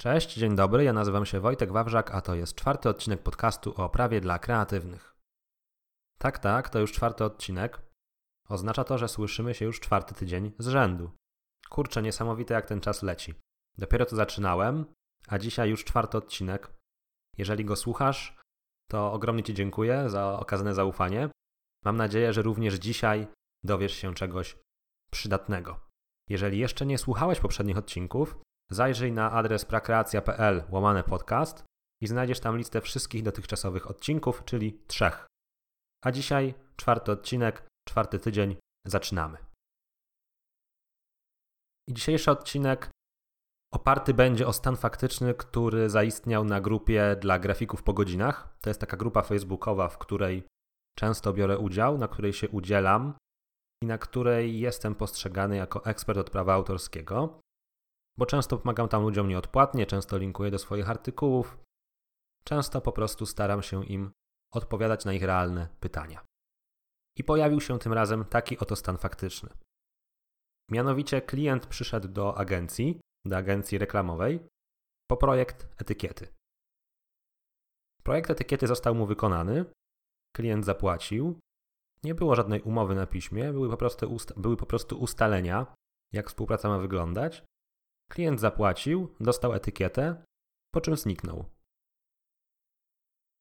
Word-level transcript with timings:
Cześć, 0.00 0.34
dzień 0.34 0.56
dobry, 0.56 0.84
ja 0.84 0.92
nazywam 0.92 1.26
się 1.26 1.40
Wojtek 1.40 1.72
Wawrzak, 1.72 2.14
a 2.14 2.20
to 2.20 2.34
jest 2.34 2.54
czwarty 2.54 2.88
odcinek 2.88 3.22
podcastu 3.22 3.74
o 3.76 3.88
prawie 3.88 4.20
dla 4.20 4.38
kreatywnych. 4.38 5.16
Tak, 6.18 6.38
tak, 6.38 6.68
to 6.68 6.78
już 6.78 6.92
czwarty 6.92 7.24
odcinek. 7.24 7.82
Oznacza 8.48 8.84
to, 8.84 8.98
że 8.98 9.08
słyszymy 9.08 9.54
się 9.54 9.64
już 9.64 9.80
czwarty 9.80 10.14
tydzień 10.14 10.52
z 10.58 10.68
rzędu. 10.68 11.10
Kurczę, 11.70 12.02
niesamowite 12.02 12.54
jak 12.54 12.66
ten 12.66 12.80
czas 12.80 13.02
leci. 13.02 13.34
Dopiero 13.78 14.06
to 14.06 14.16
zaczynałem, 14.16 14.84
a 15.28 15.38
dzisiaj 15.38 15.70
już 15.70 15.84
czwarty 15.84 16.18
odcinek. 16.18 16.72
Jeżeli 17.38 17.64
go 17.64 17.76
słuchasz, 17.76 18.36
to 18.90 19.12
ogromnie 19.12 19.42
Ci 19.42 19.54
dziękuję 19.54 20.10
za 20.10 20.38
okazane 20.38 20.74
zaufanie. 20.74 21.28
Mam 21.84 21.96
nadzieję, 21.96 22.32
że 22.32 22.42
również 22.42 22.74
dzisiaj 22.74 23.26
dowiesz 23.64 23.94
się 23.94 24.14
czegoś 24.14 24.56
przydatnego. 25.10 25.80
Jeżeli 26.28 26.58
jeszcze 26.58 26.86
nie 26.86 26.98
słuchałeś 26.98 27.40
poprzednich 27.40 27.78
odcinków, 27.78 28.40
zajrzyj 28.70 29.12
na 29.12 29.32
adres 29.32 29.64
prakreacja.pl 29.64 30.62
łamane 30.70 31.04
podcast 31.04 31.64
i 32.02 32.06
znajdziesz 32.06 32.40
tam 32.40 32.58
listę 32.58 32.80
wszystkich 32.80 33.22
dotychczasowych 33.22 33.90
odcinków, 33.90 34.44
czyli 34.44 34.80
trzech. 34.86 35.26
A 36.04 36.12
dzisiaj 36.12 36.54
czwarty 36.76 37.12
odcinek, 37.12 37.66
czwarty 37.88 38.18
tydzień, 38.18 38.56
zaczynamy. 38.86 39.38
I 41.88 41.94
dzisiejszy 41.94 42.30
odcinek 42.30 42.90
oparty 43.74 44.14
będzie 44.14 44.46
o 44.46 44.52
stan 44.52 44.76
faktyczny, 44.76 45.34
który 45.34 45.90
zaistniał 45.90 46.44
na 46.44 46.60
grupie 46.60 47.16
dla 47.20 47.38
grafików 47.38 47.82
po 47.82 47.92
godzinach. 47.92 48.56
To 48.60 48.70
jest 48.70 48.80
taka 48.80 48.96
grupa 48.96 49.22
facebookowa, 49.22 49.88
w 49.88 49.98
której 49.98 50.42
często 50.98 51.32
biorę 51.32 51.58
udział, 51.58 51.98
na 51.98 52.08
której 52.08 52.32
się 52.32 52.48
udzielam 52.48 53.14
i 53.82 53.86
na 53.86 53.98
której 53.98 54.60
jestem 54.60 54.94
postrzegany 54.94 55.56
jako 55.56 55.84
ekspert 55.84 56.18
od 56.18 56.30
prawa 56.30 56.54
autorskiego, 56.54 57.40
bo 58.18 58.26
często 58.26 58.58
pomagam 58.58 58.88
tam 58.88 59.02
ludziom 59.02 59.28
nieodpłatnie, 59.28 59.86
często 59.86 60.18
linkuję 60.18 60.50
do 60.50 60.58
swoich 60.58 60.90
artykułów, 60.90 61.58
często 62.44 62.80
po 62.80 62.92
prostu 62.92 63.26
staram 63.26 63.62
się 63.62 63.84
im 63.84 64.12
odpowiadać 64.52 65.04
na 65.04 65.12
ich 65.12 65.22
realne 65.22 65.68
pytania. 65.80 66.24
I 67.16 67.24
pojawił 67.24 67.60
się 67.60 67.78
tym 67.78 67.92
razem 67.92 68.24
taki 68.24 68.58
oto 68.58 68.76
stan 68.76 68.98
faktyczny. 68.98 69.50
Mianowicie 70.70 71.22
klient 71.22 71.66
przyszedł 71.66 72.08
do 72.08 72.38
agencji, 72.38 73.00
do 73.24 73.36
agencji 73.36 73.78
reklamowej, 73.78 74.40
po 75.10 75.16
projekt 75.16 75.68
etykiety. 75.78 76.28
Projekt 78.02 78.30
etykiety 78.30 78.66
został 78.66 78.94
mu 78.94 79.06
wykonany, 79.06 79.64
klient 80.36 80.64
zapłacił, 80.64 81.40
nie 82.04 82.14
było 82.14 82.34
żadnej 82.34 82.62
umowy 82.62 82.94
na 82.94 83.06
piśmie, 83.06 83.52
były 83.52 83.70
po 83.70 83.76
prostu, 83.76 84.16
były 84.36 84.56
po 84.56 84.66
prostu 84.66 85.00
ustalenia, 85.00 85.74
jak 86.12 86.28
współpraca 86.28 86.68
ma 86.68 86.78
wyglądać. 86.78 87.44
Klient 88.10 88.40
zapłacił, 88.40 89.14
dostał 89.20 89.54
etykietę, 89.54 90.24
po 90.74 90.80
czym 90.80 90.96
zniknął. 90.96 91.44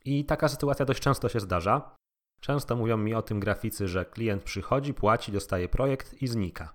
I 0.06 0.26
taka 0.26 0.48
sytuacja 0.48 0.86
dość 0.86 1.02
często 1.02 1.30
się 1.30 1.40
zdarza. 1.40 1.96
Często 2.42 2.76
mówią 2.76 2.98
mi 2.98 3.14
o 3.14 3.22
tym 3.22 3.40
graficy, 3.40 3.88
że 3.88 4.06
klient 4.06 4.44
przychodzi, 4.44 4.94
płaci, 4.94 5.32
dostaje 5.32 5.70
projekt 5.70 6.22
i 6.22 6.28
znika. 6.28 6.74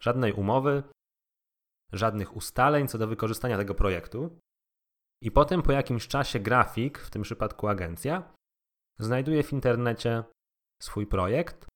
Żadnej 0.00 0.32
umowy, 0.32 0.82
żadnych 1.92 2.36
ustaleń 2.36 2.88
co 2.88 2.98
do 2.98 3.06
wykorzystania 3.06 3.56
tego 3.56 3.74
projektu. 3.74 4.38
I 5.22 5.30
potem 5.30 5.62
po 5.62 5.72
jakimś 5.72 6.08
czasie 6.08 6.40
grafik, 6.40 6.98
w 6.98 7.10
tym 7.10 7.22
przypadku 7.22 7.68
agencja, 7.68 8.32
znajduje 8.98 9.42
w 9.42 9.52
internecie 9.52 10.24
swój 10.82 11.06
projekt, 11.06 11.66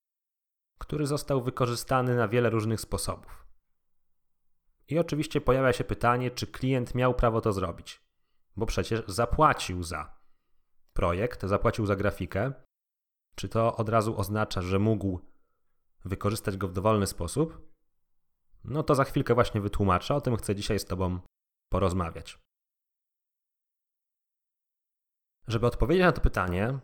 który 0.79 1.07
został 1.07 1.43
wykorzystany 1.43 2.15
na 2.15 2.27
wiele 2.27 2.49
różnych 2.49 2.81
sposobów. 2.81 3.48
I 4.89 4.99
oczywiście 4.99 5.41
pojawia 5.41 5.73
się 5.73 5.83
pytanie, 5.83 6.31
czy 6.31 6.47
klient 6.47 6.95
miał 6.95 7.13
prawo 7.13 7.41
to 7.41 7.53
zrobić, 7.53 8.01
bo 8.55 8.65
przecież 8.65 9.03
zapłacił 9.07 9.83
za 9.83 10.19
projekt, 10.93 11.43
zapłacił 11.43 11.85
za 11.85 11.95
grafikę. 11.95 12.53
Czy 13.35 13.49
to 13.49 13.75
od 13.75 13.89
razu 13.89 14.19
oznacza, 14.19 14.61
że 14.61 14.79
mógł 14.79 15.19
wykorzystać 16.05 16.57
go 16.57 16.67
w 16.67 16.73
dowolny 16.73 17.07
sposób? 17.07 17.69
No 18.63 18.83
to 18.83 18.95
za 18.95 19.03
chwilkę 19.03 19.33
właśnie 19.33 19.61
wytłumaczę, 19.61 20.15
o 20.15 20.21
tym 20.21 20.35
chcę 20.35 20.55
dzisiaj 20.55 20.79
z 20.79 20.85
Tobą 20.85 21.19
porozmawiać. 21.71 22.39
Żeby 25.47 25.67
odpowiedzieć 25.67 26.05
na 26.05 26.11
to 26.11 26.21
pytanie, 26.21 26.79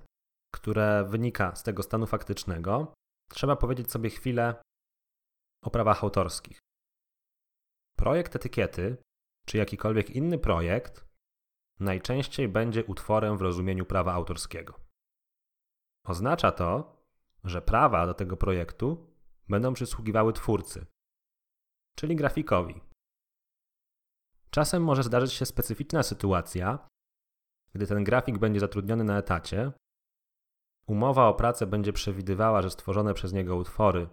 które 0.54 1.06
wynika 1.10 1.56
z 1.56 1.64
tego 1.64 1.84
stanu 1.84 2.06
faktycznego, 2.06 2.94
trzeba 3.30 3.56
powiedzieć 3.56 3.92
sobie 3.92 4.10
chwilę 4.10 4.62
o 5.64 5.70
prawach 5.70 6.04
autorskich. 6.04 6.65
Projekt 7.96 8.36
etykiety, 8.36 8.98
czy 9.46 9.58
jakikolwiek 9.58 10.10
inny 10.10 10.38
projekt, 10.38 11.06
najczęściej 11.80 12.48
będzie 12.48 12.86
utworem 12.86 13.38
w 13.38 13.42
rozumieniu 13.42 13.86
prawa 13.86 14.14
autorskiego. 14.14 14.80
Oznacza 16.06 16.52
to, 16.52 17.02
że 17.44 17.62
prawa 17.62 18.06
do 18.06 18.14
tego 18.14 18.38
projektu 18.38 19.14
będą 19.50 19.74
przysługiwały 19.74 20.34
twórcy, 20.34 20.86
czyli 21.96 22.16
grafikowi. 22.16 22.82
Czasem 24.50 24.84
może 24.84 25.04
zdarzyć 25.04 25.34
się 25.34 25.46
specyficzna 25.46 26.04
sytuacja, 26.04 26.88
gdy 27.74 27.88
ten 27.88 28.04
grafik 28.04 28.38
będzie 28.38 28.60
zatrudniony 28.60 29.04
na 29.04 29.18
etacie 29.18 29.72
Umowa 30.88 31.28
o 31.28 31.34
pracę 31.34 31.68
będzie 31.68 31.94
przewidywała, 31.94 32.62
że 32.62 32.70
stworzone 32.70 33.14
przez 33.14 33.34
niego 33.34 33.56
utwory 33.56 34.10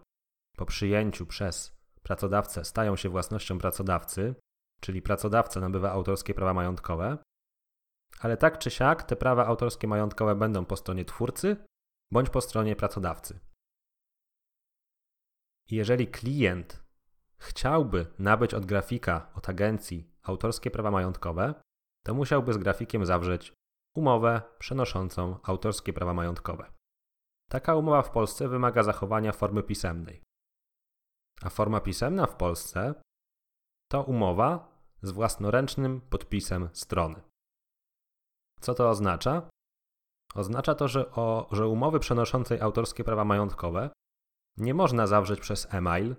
po 0.56 0.66
przyjęciu 0.66 1.26
przez 1.26 1.81
pracodawcę 2.02 2.64
stają 2.64 2.96
się 2.96 3.08
własnością 3.08 3.58
pracodawcy, 3.58 4.34
czyli 4.80 5.02
pracodawca 5.02 5.60
nabywa 5.60 5.92
autorskie 5.92 6.34
prawa 6.34 6.54
majątkowe, 6.54 7.18
ale 8.20 8.36
tak 8.36 8.58
czy 8.58 8.70
siak 8.70 9.02
te 9.02 9.16
prawa 9.16 9.46
autorskie 9.46 9.88
majątkowe 9.88 10.34
będą 10.34 10.64
po 10.64 10.76
stronie 10.76 11.04
twórcy 11.04 11.56
bądź 12.12 12.30
po 12.30 12.40
stronie 12.40 12.76
pracodawcy. 12.76 13.40
jeżeli 15.70 16.06
klient 16.06 16.82
chciałby 17.38 18.06
nabyć 18.18 18.54
od 18.54 18.66
grafika, 18.66 19.30
od 19.34 19.48
agencji 19.48 20.12
autorskie 20.22 20.70
prawa 20.70 20.90
majątkowe, 20.90 21.54
to 22.04 22.14
musiałby 22.14 22.52
z 22.52 22.58
grafikiem 22.58 23.06
zawrzeć 23.06 23.52
umowę 23.96 24.42
przenoszącą 24.58 25.38
autorskie 25.42 25.92
prawa 25.92 26.14
majątkowe. 26.14 26.72
Taka 27.50 27.74
umowa 27.74 28.02
w 28.02 28.10
Polsce 28.10 28.48
wymaga 28.48 28.82
zachowania 28.82 29.32
formy 29.32 29.62
pisemnej. 29.62 30.22
A 31.42 31.50
forma 31.50 31.80
pisemna 31.80 32.26
w 32.26 32.36
Polsce 32.36 32.94
to 33.88 34.02
umowa 34.02 34.68
z 35.02 35.10
własnoręcznym 35.10 36.00
podpisem 36.00 36.68
strony. 36.72 37.22
Co 38.60 38.74
to 38.74 38.90
oznacza? 38.90 39.50
Oznacza 40.34 40.74
to, 40.74 40.88
że, 40.88 41.10
o, 41.10 41.48
że 41.52 41.66
umowy 41.66 42.00
przenoszącej 42.00 42.60
autorskie 42.60 43.04
prawa 43.04 43.24
majątkowe 43.24 43.90
nie 44.56 44.74
można 44.74 45.06
zawrzeć 45.06 45.40
przez 45.40 45.74
e-mail, 45.74 46.16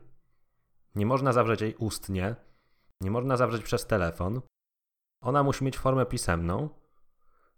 nie 0.96 1.06
można 1.06 1.34
zawrzeć 1.34 1.62
jej 1.62 1.76
ustnie, 1.76 2.36
nie 3.02 3.12
można 3.12 3.38
zawrzeć 3.38 3.64
przez 3.64 3.86
telefon. 3.88 4.42
Ona 5.22 5.44
musi 5.44 5.64
mieć 5.64 5.78
formę 5.78 6.06
pisemną, 6.06 6.70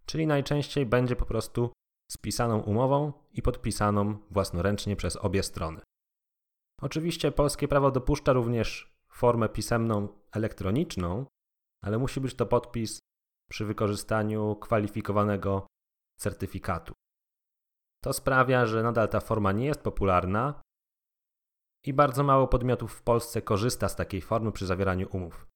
czyli 0.06 0.26
najczęściej 0.26 0.86
będzie 0.86 1.16
po 1.16 1.24
prostu 1.24 1.72
spisaną 2.10 2.60
umową 2.60 3.12
i 3.32 3.42
podpisaną 3.42 4.18
własnoręcznie 4.30 4.96
przez 4.96 5.16
obie 5.16 5.42
strony. 5.42 5.80
Oczywiście 6.82 7.32
polskie 7.32 7.68
prawo 7.68 7.90
dopuszcza 7.90 8.32
również 8.32 8.96
formę 9.12 9.48
pisemną 9.48 10.08
elektroniczną, 10.32 11.26
ale 11.84 11.98
musi 11.98 12.20
być 12.20 12.34
to 12.34 12.46
podpis 12.46 12.98
przy 13.50 13.64
wykorzystaniu 13.64 14.56
kwalifikowanego 14.56 15.66
certyfikatu. 16.18 16.94
To 18.02 18.12
sprawia, 18.12 18.66
że 18.66 18.82
nadal 18.82 19.08
ta 19.08 19.20
forma 19.20 19.52
nie 19.52 19.66
jest 19.66 19.82
popularna 19.82 20.60
i 21.84 21.92
bardzo 21.92 22.22
mało 22.22 22.48
podmiotów 22.48 22.92
w 22.92 23.02
Polsce 23.02 23.42
korzysta 23.42 23.88
z 23.88 23.96
takiej 23.96 24.20
formy 24.20 24.52
przy 24.52 24.66
zawieraniu 24.66 25.08
umów. 25.12 25.46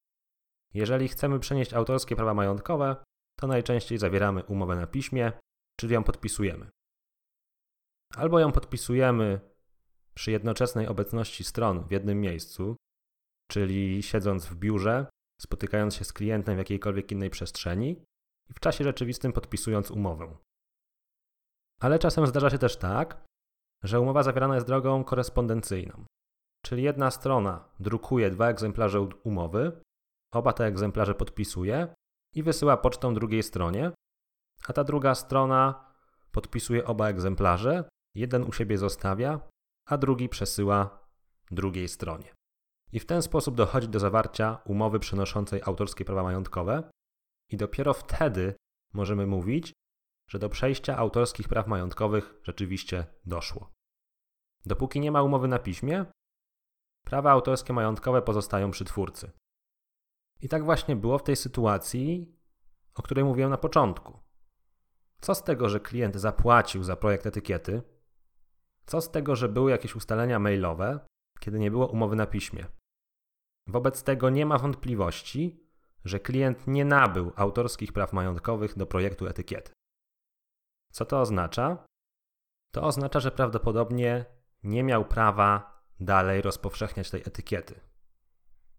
Jeżeli 0.75 1.09
chcemy 1.09 1.39
przenieść 1.39 1.75
autorskie 1.75 2.17
prawa 2.17 2.35
majątkowe, 2.35 2.97
to 3.39 3.47
najczęściej 3.47 3.99
zawieramy 3.99 4.45
umowę 4.45 4.77
na 4.77 4.87
piśmie, 4.87 5.33
czyli 5.81 5.95
ją 5.95 6.05
podpisujemy. 6.05 6.71
Albo 8.17 8.41
ją 8.41 8.53
podpisujemy 8.53 9.50
przy 10.21 10.31
jednoczesnej 10.31 10.87
obecności 10.87 11.45
stron 11.45 11.85
w 11.85 11.91
jednym 11.91 12.21
miejscu, 12.21 12.77
czyli 13.51 14.03
siedząc 14.03 14.47
w 14.47 14.55
biurze, 14.55 15.07
spotykając 15.41 15.95
się 15.95 16.05
z 16.05 16.13
klientem 16.13 16.55
w 16.55 16.59
jakiejkolwiek 16.59 17.13
innej 17.13 17.31
przestrzeni 17.31 18.05
i 18.51 18.55
w 18.55 18.61
czasie 18.61 18.85
rzeczywistym 18.85 19.33
podpisując 19.33 19.91
umowę. 19.91 20.37
Ale 21.81 21.99
czasem 21.99 22.27
zdarza 22.27 22.51
się 22.51 22.59
też 22.59 22.77
tak, 22.77 23.25
że 23.85 24.01
umowa 24.01 24.23
zawierana 24.23 24.55
jest 24.55 24.67
drogą 24.67 25.05
korespondencyjną, 25.05 26.05
czyli 26.65 26.83
jedna 26.83 27.11
strona 27.11 27.69
drukuje 27.79 28.31
dwa 28.31 28.49
egzemplarze 28.49 29.01
umowy, 29.01 29.81
oba 30.33 30.53
te 30.53 30.65
egzemplarze 30.65 31.15
podpisuje 31.15 31.95
i 32.35 32.43
wysyła 32.43 32.77
pocztą 32.77 33.15
drugiej 33.15 33.43
stronie, 33.43 33.93
a 34.69 34.73
ta 34.73 34.85
druga 34.85 35.15
strona 35.15 35.93
podpisuje 36.33 36.87
oba 36.87 37.09
egzemplarze, 37.09 37.85
jeden 38.15 38.43
u 38.45 38.53
siebie 38.53 38.79
zostawia, 38.79 39.50
a 39.91 39.99
drugi 39.99 40.29
przesyła 40.29 41.09
drugiej 41.51 41.89
stronie. 41.89 42.35
I 42.93 43.01
w 43.01 43.07
ten 43.07 43.23
sposób 43.23 43.55
dochodzi 43.55 43.89
do 43.89 43.99
zawarcia 43.99 44.59
umowy 44.65 44.99
przynoszącej 44.99 45.63
autorskie 45.65 46.05
prawa 46.05 46.23
majątkowe, 46.23 46.91
i 47.49 47.57
dopiero 47.57 47.95
wtedy 47.95 48.55
możemy 48.93 49.27
mówić, 49.27 49.73
że 50.29 50.39
do 50.39 50.49
przejścia 50.49 50.97
autorskich 50.97 51.49
praw 51.49 51.67
majątkowych 51.67 52.35
rzeczywiście 52.43 53.07
doszło. 53.27 53.71
Dopóki 54.67 55.01
nie 55.01 55.13
ma 55.13 55.23
umowy 55.23 55.49
na 55.49 55.59
piśmie, 55.59 56.07
prawa 57.07 57.31
autorskie 57.31 57.73
majątkowe 57.73 58.23
pozostają 58.23 58.71
przy 58.71 58.85
twórcy. 58.85 59.31
I 60.41 60.49
tak 60.49 60.65
właśnie 60.65 60.97
było 60.97 61.19
w 61.19 61.23
tej 61.23 61.37
sytuacji, 61.37 62.37
o 62.95 63.03
której 63.03 63.25
mówiłem 63.25 63.51
na 63.51 63.59
początku. 63.59 64.21
Co 65.21 65.35
z 65.35 65.43
tego, 65.43 65.69
że 65.69 65.81
klient 65.81 66.17
zapłacił 66.17 66.83
za 66.83 66.97
projekt 66.97 67.27
etykiety? 67.27 67.83
Co 68.91 69.01
z 69.01 69.11
tego, 69.11 69.37
że 69.37 69.49
były 69.49 69.71
jakieś 69.71 69.97
ustalenia 69.97 70.39
mailowe, 70.39 71.01
kiedy 71.41 71.59
nie 71.59 71.71
było 71.71 71.87
umowy 71.87 72.17
na 72.17 72.27
piśmie? 72.27 72.67
Wobec 73.67 74.03
tego 74.03 74.31
nie 74.31 74.47
ma 74.47 74.59
wątpliwości, 74.59 75.67
że 76.05 76.21
klient 76.21 76.67
nie 76.67 76.85
nabył 76.85 77.33
autorskich 77.37 77.93
praw 77.93 78.13
majątkowych 78.13 78.79
do 78.79 78.87
projektu 78.87 79.27
etykiety. 79.27 79.73
Co 80.93 81.05
to 81.05 81.21
oznacza? 81.21 81.85
To 82.75 82.83
oznacza, 82.83 83.21
że 83.21 83.31
prawdopodobnie 83.31 84.25
nie 84.63 84.83
miał 84.83 85.05
prawa 85.05 85.83
dalej 86.01 86.43
rozpowszechniać 86.43 87.11
tej 87.11 87.21
etykiety. 87.21 87.81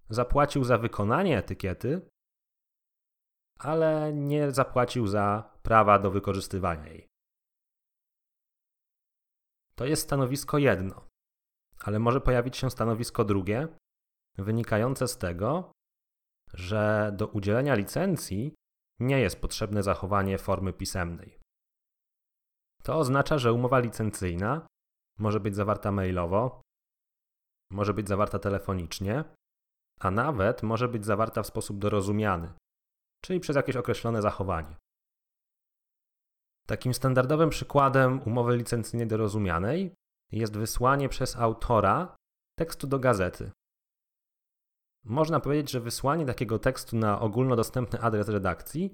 Zapłacił 0.09 0.63
za 0.63 0.77
wykonanie 0.77 1.37
etykiety, 1.37 2.09
ale 3.59 4.13
nie 4.13 4.51
zapłacił 4.51 5.07
za 5.07 5.51
prawa 5.63 5.99
do 5.99 6.11
wykorzystywania 6.11 6.87
jej. 6.87 7.10
To 9.75 9.85
jest 9.85 10.03
stanowisko 10.03 10.57
jedno, 10.57 11.07
ale 11.79 11.99
może 11.99 12.21
pojawić 12.21 12.57
się 12.57 12.71
stanowisko 12.71 13.25
drugie, 13.25 13.67
wynikające 14.37 15.07
z 15.07 15.17
tego, 15.17 15.71
że 16.53 17.11
do 17.15 17.27
udzielenia 17.27 17.75
licencji 17.75 18.55
nie 18.99 19.19
jest 19.19 19.41
potrzebne 19.41 19.83
zachowanie 19.83 20.37
formy 20.37 20.73
pisemnej. 20.73 21.39
To 22.83 22.97
oznacza, 22.97 23.37
że 23.37 23.53
umowa 23.53 23.79
licencyjna 23.79 24.67
może 25.19 25.39
być 25.39 25.55
zawarta 25.55 25.91
mailowo, 25.91 26.61
może 27.71 27.93
być 27.93 28.07
zawarta 28.07 28.39
telefonicznie, 28.39 29.23
a 29.99 30.11
nawet 30.11 30.63
może 30.63 30.87
być 30.87 31.05
zawarta 31.05 31.43
w 31.43 31.47
sposób 31.47 31.79
dorozumiany, 31.79 32.53
czyli 33.25 33.39
przez 33.39 33.55
jakieś 33.55 33.75
określone 33.75 34.21
zachowanie. 34.21 34.75
Takim 36.71 36.93
standardowym 36.93 37.49
przykładem 37.49 38.21
umowy 38.25 38.57
licencyjnej 38.57 39.07
dorozumianej 39.07 39.93
jest 40.31 40.57
wysłanie 40.57 41.09
przez 41.09 41.35
autora 41.35 42.15
tekstu 42.59 42.87
do 42.87 42.99
gazety. 42.99 43.51
Można 45.05 45.39
powiedzieć, 45.39 45.71
że 45.71 45.79
wysłanie 45.79 46.25
takiego 46.25 46.59
tekstu 46.59 46.97
na 46.97 47.19
ogólnodostępny 47.19 48.01
adres 48.01 48.29
redakcji 48.29 48.91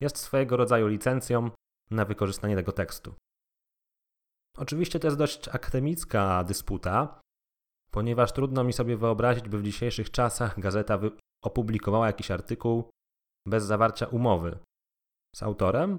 jest 0.00 0.18
swojego 0.18 0.56
rodzaju 0.56 0.86
licencją 0.86 1.50
na 1.90 2.04
wykorzystanie 2.04 2.56
tego 2.56 2.72
tekstu. 2.72 3.14
Oczywiście 4.56 4.98
to 4.98 5.06
jest 5.06 5.18
dość 5.18 5.48
akademicka 5.48 6.44
dysputa, 6.44 7.20
ponieważ 7.90 8.32
trudno 8.32 8.64
mi 8.64 8.72
sobie 8.72 8.96
wyobrazić, 8.96 9.48
by 9.48 9.58
w 9.58 9.64
dzisiejszych 9.64 10.10
czasach 10.10 10.60
gazeta 10.60 10.98
opublikowała 11.44 12.06
jakiś 12.06 12.30
artykuł 12.30 12.90
bez 13.46 13.64
zawarcia 13.64 14.06
umowy 14.06 14.58
z 15.36 15.42
autorem, 15.42 15.98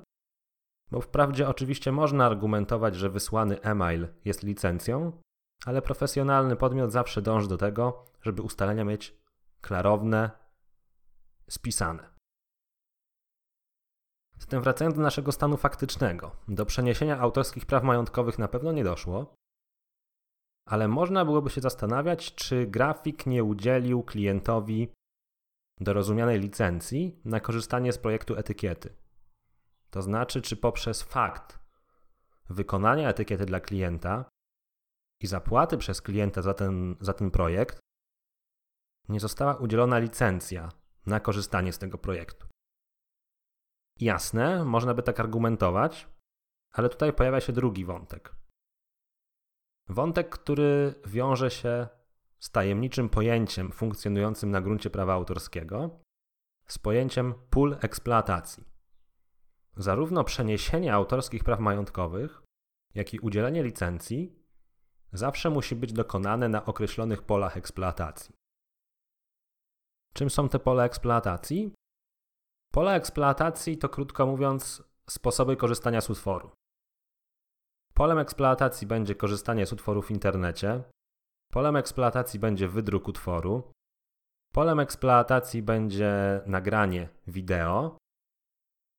bo 0.93 1.01
wprawdzie 1.01 1.47
oczywiście 1.47 1.91
można 1.91 2.25
argumentować, 2.25 2.95
że 2.95 3.09
wysłany 3.09 3.61
e-mail 3.61 4.07
jest 4.25 4.43
licencją, 4.43 5.21
ale 5.65 5.81
profesjonalny 5.81 6.55
podmiot 6.55 6.91
zawsze 6.91 7.21
dąży 7.21 7.47
do 7.47 7.57
tego, 7.57 8.05
żeby 8.21 8.41
ustalenia 8.41 8.83
mieć 8.83 9.17
klarowne, 9.61 10.31
spisane. 11.49 12.09
Zatem 14.39 14.61
wracając 14.61 14.95
do 14.95 15.01
naszego 15.01 15.31
stanu 15.31 15.57
faktycznego, 15.57 16.35
do 16.47 16.65
przeniesienia 16.65 17.19
autorskich 17.19 17.65
praw 17.65 17.83
majątkowych 17.83 18.39
na 18.39 18.47
pewno 18.47 18.71
nie 18.71 18.83
doszło, 18.83 19.35
ale 20.67 20.87
można 20.87 21.25
byłoby 21.25 21.49
się 21.49 21.61
zastanawiać, 21.61 22.35
czy 22.35 22.67
grafik 22.67 23.25
nie 23.25 23.43
udzielił 23.43 24.03
klientowi 24.03 24.93
dorozumianej 25.79 26.39
licencji 26.39 27.21
na 27.25 27.39
korzystanie 27.39 27.93
z 27.93 27.97
projektu 27.97 28.35
etykiety. 28.35 29.02
To 29.93 30.01
znaczy, 30.01 30.41
czy 30.41 30.57
poprzez 30.57 31.03
fakt 31.03 31.59
wykonania 32.49 33.09
etykiety 33.09 33.45
dla 33.45 33.59
klienta 33.59 34.29
i 35.21 35.27
zapłaty 35.27 35.77
przez 35.77 36.01
klienta 36.01 36.41
za 36.41 36.53
ten, 36.53 36.95
za 36.99 37.13
ten 37.13 37.31
projekt 37.31 37.79
nie 39.09 39.19
została 39.19 39.55
udzielona 39.55 39.99
licencja 39.99 40.69
na 41.05 41.19
korzystanie 41.19 41.73
z 41.73 41.77
tego 41.77 41.97
projektu. 41.97 42.47
Jasne, 43.99 44.65
można 44.65 44.93
by 44.93 45.03
tak 45.03 45.19
argumentować, 45.19 46.07
ale 46.71 46.89
tutaj 46.89 47.13
pojawia 47.13 47.41
się 47.41 47.53
drugi 47.53 47.85
wątek. 47.85 48.35
Wątek, 49.89 50.29
który 50.29 50.95
wiąże 51.05 51.51
się 51.51 51.87
z 52.39 52.51
tajemniczym 52.51 53.09
pojęciem 53.09 53.71
funkcjonującym 53.71 54.51
na 54.51 54.61
gruncie 54.61 54.89
prawa 54.89 55.13
autorskiego, 55.13 55.99
z 56.67 56.79
pojęciem 56.79 57.33
pól 57.49 57.77
eksploatacji. 57.81 58.72
Zarówno 59.77 60.23
przeniesienie 60.23 60.93
autorskich 60.93 61.43
praw 61.43 61.59
majątkowych, 61.59 62.43
jak 62.95 63.13
i 63.13 63.19
udzielenie 63.19 63.63
licencji 63.63 64.43
zawsze 65.13 65.49
musi 65.49 65.75
być 65.75 65.93
dokonane 65.93 66.49
na 66.49 66.65
określonych 66.65 67.21
polach 67.21 67.57
eksploatacji. 67.57 68.35
Czym 70.13 70.29
są 70.29 70.49
te 70.49 70.59
pola 70.59 70.85
eksploatacji? 70.85 71.73
Pola 72.71 72.95
eksploatacji 72.95 73.77
to 73.77 73.89
krótko 73.89 74.25
mówiąc 74.25 74.83
sposoby 75.09 75.55
korzystania 75.55 76.01
z 76.01 76.09
utworu. 76.09 76.51
Polem 77.93 78.19
eksploatacji 78.19 78.87
będzie 78.87 79.15
korzystanie 79.15 79.65
z 79.65 79.73
utworu 79.73 80.01
w 80.01 80.11
internecie. 80.11 80.83
Polem 81.51 81.75
eksploatacji 81.75 82.39
będzie 82.39 82.67
wydruk 82.67 83.07
utworu. 83.07 83.71
Polem 84.53 84.79
eksploatacji 84.79 85.63
będzie 85.63 86.41
nagranie 86.45 87.09
wideo. 87.27 87.97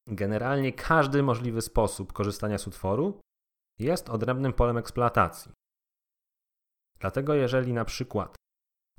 Generalnie 0.06 0.72
każdy 0.72 1.22
możliwy 1.22 1.62
sposób 1.62 2.12
korzystania 2.12 2.58
z 2.58 2.66
utworu 2.66 3.20
jest 3.78 4.10
odrębnym 4.10 4.52
polem 4.52 4.76
eksploatacji. 4.76 5.52
Dlatego 6.98 7.34
jeżeli 7.34 7.72
na 7.72 7.84
przykład 7.84 8.36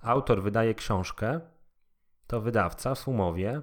autor 0.01 0.43
wydaje 0.43 0.75
książkę, 0.75 1.41
to 2.27 2.41
wydawca 2.41 2.95
w 2.95 3.07
umowie 3.07 3.61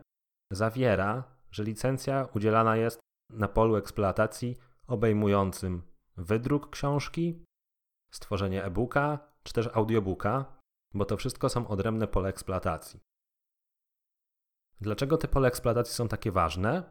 zawiera, 0.51 1.25
że 1.51 1.65
licencja 1.65 2.29
udzielana 2.35 2.77
jest 2.77 3.01
na 3.31 3.49
polu 3.49 3.77
eksploatacji 3.77 4.57
obejmującym 4.87 5.83
wydruk 6.17 6.71
książki, 6.71 7.45
stworzenie 8.13 8.65
e-booka 8.65 9.19
czy 9.43 9.53
też 9.53 9.67
audiobooka, 9.73 10.61
bo 10.95 11.05
to 11.05 11.17
wszystko 11.17 11.49
są 11.49 11.69
odrębne 11.69 12.09
pole 12.09 12.29
eksploatacji. 12.29 13.01
Dlaczego 14.81 15.17
te 15.17 15.29
pole 15.29 15.49
eksploatacji 15.49 15.95
są 15.95 16.09
takie 16.09 16.33
ważne? 16.33 16.91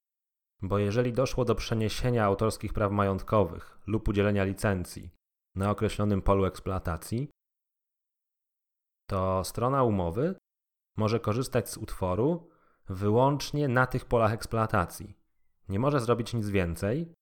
Bo 0.62 0.78
jeżeli 0.80 1.14
doszło 1.14 1.46
do 1.46 1.56
przeniesienia 1.56 2.26
autorskich 2.26 2.74
praw 2.74 2.92
majątkowych 2.92 3.80
lub 3.88 4.08
udzielenia 4.08 4.44
licencji 4.44 5.10
na 5.56 5.72
określonym 5.72 6.22
polu 6.22 6.46
eksploatacji, 6.46 7.30
to 9.10 9.44
strona 9.44 9.84
umowy 9.84 10.36
może 10.98 11.20
korzystać 11.20 11.70
z 11.70 11.78
utworu 11.78 12.50
wyłącznie 12.90 13.68
na 13.68 13.88
tych 13.88 14.06
polach 14.06 14.32
eksploatacji. 14.32 15.18
Nie 15.70 15.80
może 15.80 16.00
zrobić 16.00 16.34
nic 16.34 16.50
więcej. 16.50 17.14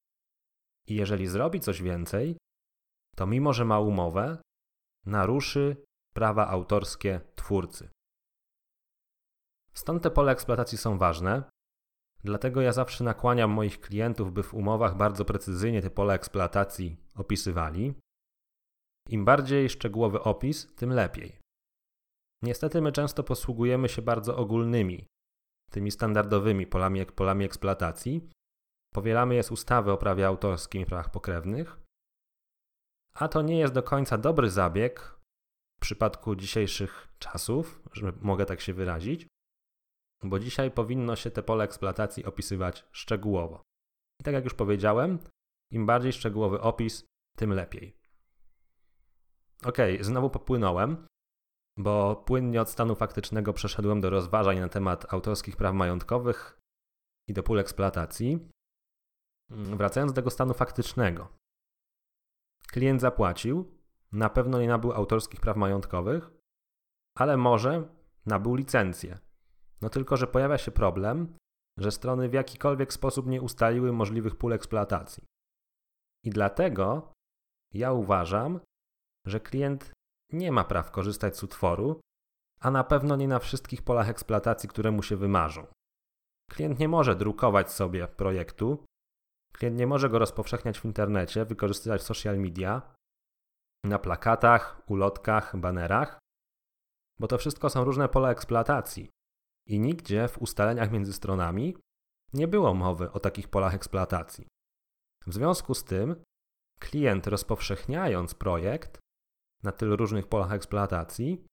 I 0.88 0.96
jeżeli 0.96 1.27
zrobi 1.27 1.60
coś 1.60 1.81
więcej, 1.81 2.38
to 3.15 3.27
mimo 3.27 3.53
że 3.53 3.65
ma 3.65 3.79
umowę, 3.79 4.38
naruszy 5.05 5.84
prawa 6.13 6.48
autorskie 6.48 7.22
twórcy. 7.36 7.89
Stąd 9.74 10.03
te 10.03 10.12
pole 10.12 10.31
eksploatacji 10.31 10.77
są 10.77 10.98
ważne. 10.98 11.43
Dlatego 12.23 12.61
ja 12.61 12.73
zawsze 12.73 13.03
nakłaniam 13.03 13.51
moich 13.51 13.79
klientów, 13.79 14.33
by 14.33 14.43
w 14.43 14.53
umowach 14.53 14.97
bardzo 14.97 15.25
precyzyjnie 15.25 15.81
te 15.81 15.89
pola 15.89 16.13
eksploatacji 16.13 16.97
opisywali. 17.15 17.93
Im 19.09 19.25
bardziej 19.25 19.69
szczegółowy 19.69 20.21
opis, 20.21 20.75
tym 20.75 20.89
lepiej. 20.89 21.39
Niestety 22.43 22.81
my 22.81 22.91
często 22.91 23.23
posługujemy 23.23 23.89
się 23.89 24.01
bardzo 24.01 24.38
ogólnymi, 24.38 25.05
tymi 25.71 25.91
standardowymi 25.91 26.67
polami, 26.67 27.05
polami 27.05 27.45
eksploatacji. 27.45 28.29
Powielamy 28.93 29.35
je 29.35 29.43
z 29.43 29.51
ustawy 29.51 29.91
o 29.91 29.97
prawie 29.97 30.27
autorskim 30.27 30.81
i 30.81 30.85
prawach 30.85 31.11
pokrewnych, 31.11 31.79
a 33.13 33.27
to 33.27 33.41
nie 33.41 33.59
jest 33.59 33.73
do 33.73 33.83
końca 33.83 34.17
dobry 34.17 34.49
zabieg 34.49 35.19
w 35.77 35.81
przypadku 35.81 36.35
dzisiejszych 36.35 37.07
czasów, 37.19 37.81
że 37.93 38.13
mogę 38.21 38.45
tak 38.45 38.61
się 38.61 38.73
wyrazić, 38.73 39.27
bo 40.23 40.39
dzisiaj 40.39 40.71
powinno 40.71 41.15
się 41.15 41.31
te 41.31 41.43
pole 41.43 41.63
eksploatacji 41.63 42.25
opisywać 42.25 42.85
szczegółowo. 42.91 43.61
I 44.21 44.23
tak 44.23 44.33
jak 44.33 44.43
już 44.43 44.53
powiedziałem, 44.53 45.19
im 45.71 45.85
bardziej 45.85 46.13
szczegółowy 46.13 46.61
opis, 46.61 47.05
tym 47.38 47.53
lepiej. 47.53 47.95
Ok, 49.65 49.77
znowu 50.01 50.29
popłynąłem, 50.29 51.07
bo 51.77 52.15
płynnie 52.15 52.61
od 52.61 52.69
stanu 52.69 52.95
faktycznego 52.95 53.53
przeszedłem 53.53 54.01
do 54.01 54.09
rozważań 54.09 54.59
na 54.59 54.69
temat 54.69 55.13
autorskich 55.13 55.57
praw 55.57 55.73
majątkowych 55.73 56.59
i 57.27 57.33
do 57.33 57.43
pól 57.43 57.59
eksploatacji. 57.59 58.49
Wracając 59.49 60.11
do 60.11 60.15
tego 60.15 60.29
stanu 60.29 60.53
faktycznego. 60.53 61.27
Klient 62.67 63.01
zapłacił, 63.01 63.79
na 64.11 64.29
pewno 64.29 64.61
nie 64.61 64.67
nabył 64.67 64.91
autorskich 64.91 65.39
praw 65.39 65.57
majątkowych, 65.57 66.31
ale 67.17 67.38
może 67.38 67.95
nabył 68.25 68.55
licencję. 68.55 69.19
No 69.81 69.89
tylko, 69.89 70.17
że 70.17 70.27
pojawia 70.27 70.57
się 70.57 70.71
problem, 70.71 71.38
że 71.77 71.91
strony 71.91 72.29
w 72.29 72.33
jakikolwiek 72.33 72.93
sposób 72.93 73.27
nie 73.27 73.41
ustaliły 73.41 73.91
możliwych 73.91 74.36
pól 74.36 74.53
eksploatacji. 74.53 75.24
I 76.25 76.29
dlatego 76.29 77.13
ja 77.74 77.91
uważam, 77.91 78.59
że 79.27 79.39
klient 79.39 79.91
nie 80.33 80.51
ma 80.51 80.63
praw 80.63 80.91
korzystać 80.91 81.38
z 81.38 81.43
utworu, 81.43 82.01
a 82.59 82.71
na 82.71 82.83
pewno 82.83 83.15
nie 83.15 83.27
na 83.27 83.39
wszystkich 83.39 83.81
polach 83.81 84.09
eksploatacji, 84.09 84.69
które 84.69 84.91
mu 84.91 85.03
się 85.03 85.17
wymarzą. 85.17 85.67
Klient 86.51 86.79
nie 86.79 86.88
może 86.88 87.15
drukować 87.15 87.71
sobie 87.71 88.07
projektu, 88.07 88.86
klient 89.53 89.77
nie 89.77 89.88
może 89.88 90.09
go 90.09 90.19
rozpowszechniać 90.19 90.79
w 90.79 90.86
internecie, 90.86 91.45
wykorzystywać 91.45 92.01
w 92.01 92.05
social 92.05 92.39
media, 92.39 92.95
na 93.86 94.00
plakatach, 94.00 94.81
ulotkach, 94.88 95.57
banerach, 95.57 96.19
bo 97.19 97.27
to 97.27 97.38
wszystko 97.38 97.69
są 97.69 97.83
różne 97.83 98.09
pola 98.09 98.31
eksploatacji 98.31 99.09
i 99.69 99.79
nigdzie 99.79 100.27
w 100.27 100.38
ustaleniach 100.38 100.91
między 100.91 101.13
stronami 101.13 101.77
nie 102.33 102.47
było 102.47 102.73
mowy 102.73 103.11
o 103.11 103.19
takich 103.19 103.47
polach 103.47 103.73
eksploatacji. 103.73 104.47
W 105.27 105.33
związku 105.33 105.73
z 105.73 105.83
tym, 105.83 106.23
klient 106.79 107.27
rozpowszechniając 107.27 108.33
projekt 108.33 108.99
na 109.63 109.71
tylu 109.71 109.95
różnych 109.95 110.27
polach 110.27 110.51
eksploatacji, 110.51 111.45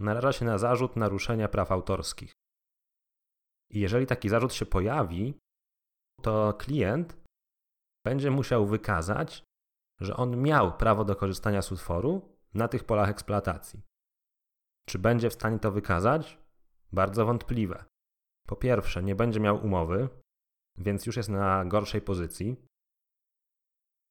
naraża 0.00 0.32
się 0.32 0.44
na 0.44 0.58
zarzut 0.58 0.96
naruszenia 0.96 1.48
praw 1.48 1.72
autorskich. 1.72 2.32
I 3.70 3.80
jeżeli 3.80 4.06
taki 4.06 4.28
zarzut 4.28 4.54
się 4.54 4.66
pojawi, 4.66 5.38
to 6.22 6.54
klient 6.54 7.16
będzie 8.04 8.30
musiał 8.30 8.66
wykazać, 8.66 9.44
że 10.00 10.16
on 10.16 10.42
miał 10.42 10.76
prawo 10.76 11.04
do 11.04 11.16
korzystania 11.16 11.62
z 11.62 11.72
utworu 11.72 12.36
na 12.54 12.68
tych 12.68 12.84
polach 12.84 13.08
eksploatacji. 13.08 13.82
Czy 14.88 14.98
będzie 14.98 15.30
w 15.30 15.34
stanie 15.34 15.58
to 15.58 15.72
wykazać? 15.72 16.45
Bardzo 16.92 17.26
wątpliwe. 17.26 17.84
Po 18.46 18.56
pierwsze, 18.56 19.02
nie 19.02 19.14
będzie 19.14 19.40
miał 19.40 19.64
umowy, 19.64 20.08
więc 20.78 21.06
już 21.06 21.16
jest 21.16 21.28
na 21.28 21.64
gorszej 21.64 22.00
pozycji. 22.00 22.66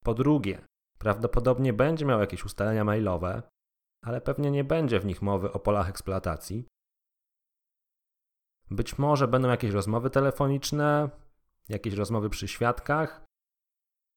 Po 0.03 0.13
drugie, 0.13 0.65
prawdopodobnie 0.99 1.73
będzie 1.73 2.05
miał 2.05 2.19
jakieś 2.19 2.45
ustalenia 2.45 2.83
mailowe, 2.83 3.43
ale 4.03 4.21
pewnie 4.21 4.51
nie 4.51 4.63
będzie 4.63 4.99
w 4.99 5.05
nich 5.05 5.21
mowy 5.21 5.51
o 5.51 5.59
polach 5.59 5.89
eksploatacji. 5.89 6.67
Być 8.71 8.97
może 8.97 9.27
będą 9.27 9.49
jakieś 9.49 9.71
rozmowy 9.71 10.09
telefoniczne, 10.09 11.09
jakieś 11.69 11.93
rozmowy 11.93 12.29
przy 12.29 12.47
świadkach, 12.47 13.25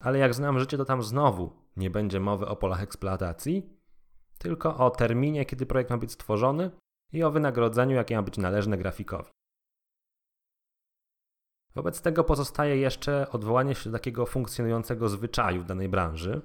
ale 0.01 0.19
jak 0.19 0.33
znam 0.33 0.59
życie, 0.59 0.77
to 0.77 0.85
tam 0.85 1.03
znowu 1.03 1.51
nie 1.75 1.89
będzie 1.89 2.19
mowy 2.19 2.47
o 2.47 2.55
polach 2.55 2.81
eksploatacji, 2.81 3.79
tylko 4.37 4.77
o 4.77 4.89
terminie, 4.89 5.45
kiedy 5.45 5.65
projekt 5.65 5.89
ma 5.89 5.97
być 5.97 6.11
stworzony 6.11 6.71
i 7.11 7.23
o 7.23 7.31
wynagrodzeniu, 7.31 7.95
jakie 7.95 8.15
ma 8.15 8.23
być 8.23 8.37
należne 8.37 8.77
grafikowi. 8.77 9.31
Wobec 11.75 12.01
tego 12.01 12.23
pozostaje 12.23 12.77
jeszcze 12.77 13.29
odwołanie 13.31 13.75
się 13.75 13.89
do 13.89 13.97
takiego 13.97 14.25
funkcjonującego 14.25 15.09
zwyczaju 15.09 15.61
w 15.61 15.65
danej 15.65 15.89
branży. 15.89 16.41